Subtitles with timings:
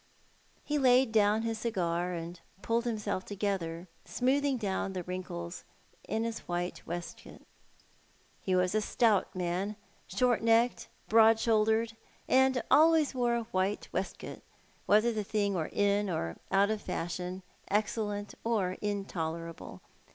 [0.63, 5.63] He laid down his cigar, and pulled himself together, smoothing down the wrinkles
[6.07, 7.43] in his white waistcoat.
[8.39, 9.75] He was a stout man,
[10.07, 11.95] short necked, broad shouldered,
[12.27, 14.41] and always wore a white waistcoat,
[14.87, 19.81] whether the thing were in or out of fashion, excellent or intolerable.